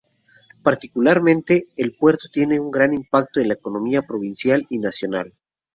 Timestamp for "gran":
2.71-2.91